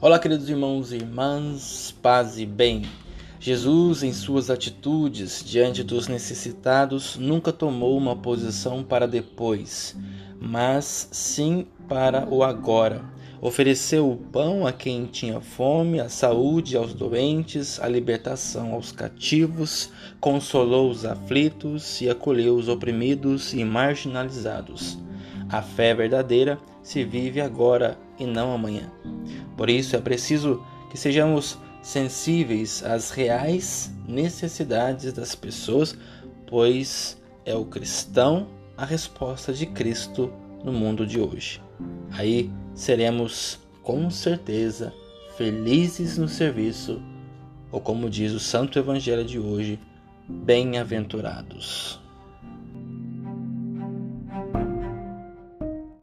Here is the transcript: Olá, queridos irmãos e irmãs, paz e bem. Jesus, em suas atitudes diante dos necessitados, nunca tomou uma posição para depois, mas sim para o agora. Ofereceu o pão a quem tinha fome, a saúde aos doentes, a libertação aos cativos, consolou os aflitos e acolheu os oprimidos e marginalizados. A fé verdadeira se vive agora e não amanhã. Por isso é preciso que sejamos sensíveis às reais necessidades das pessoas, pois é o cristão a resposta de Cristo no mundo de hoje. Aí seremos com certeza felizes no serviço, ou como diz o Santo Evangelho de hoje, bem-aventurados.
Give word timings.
Olá, 0.00 0.18
queridos 0.18 0.48
irmãos 0.48 0.92
e 0.92 0.96
irmãs, 0.96 1.94
paz 2.00 2.38
e 2.38 2.46
bem. 2.46 2.86
Jesus, 3.38 4.02
em 4.02 4.12
suas 4.12 4.48
atitudes 4.48 5.44
diante 5.44 5.82
dos 5.82 6.08
necessitados, 6.08 7.16
nunca 7.18 7.52
tomou 7.52 7.96
uma 7.98 8.16
posição 8.16 8.82
para 8.82 9.06
depois, 9.06 9.94
mas 10.40 11.08
sim 11.12 11.66
para 11.86 12.26
o 12.28 12.42
agora. 12.42 13.04
Ofereceu 13.42 14.10
o 14.10 14.16
pão 14.16 14.66
a 14.66 14.72
quem 14.72 15.06
tinha 15.06 15.40
fome, 15.40 16.00
a 16.00 16.08
saúde 16.08 16.76
aos 16.76 16.92
doentes, 16.92 17.80
a 17.80 17.88
libertação 17.88 18.72
aos 18.72 18.92
cativos, 18.92 19.90
consolou 20.20 20.90
os 20.90 21.04
aflitos 21.04 22.00
e 22.00 22.08
acolheu 22.08 22.56
os 22.56 22.68
oprimidos 22.68 23.54
e 23.54 23.64
marginalizados. 23.64 24.98
A 25.48 25.62
fé 25.62 25.94
verdadeira 25.94 26.58
se 26.82 27.04
vive 27.04 27.40
agora 27.40 27.98
e 28.18 28.26
não 28.26 28.52
amanhã. 28.52 28.90
Por 29.56 29.68
isso 29.68 29.96
é 29.96 30.00
preciso 30.00 30.64
que 30.90 30.98
sejamos 30.98 31.58
sensíveis 31.82 32.82
às 32.84 33.10
reais 33.10 33.90
necessidades 34.06 35.12
das 35.12 35.34
pessoas, 35.34 35.96
pois 36.46 37.20
é 37.44 37.54
o 37.54 37.64
cristão 37.64 38.48
a 38.76 38.84
resposta 38.84 39.52
de 39.52 39.66
Cristo 39.66 40.32
no 40.64 40.72
mundo 40.72 41.06
de 41.06 41.20
hoje. 41.20 41.62
Aí 42.12 42.50
seremos 42.74 43.58
com 43.82 44.10
certeza 44.10 44.92
felizes 45.36 46.18
no 46.18 46.28
serviço, 46.28 47.00
ou 47.72 47.80
como 47.80 48.10
diz 48.10 48.32
o 48.32 48.40
Santo 48.40 48.78
Evangelho 48.78 49.24
de 49.24 49.38
hoje, 49.38 49.78
bem-aventurados. 50.28 52.00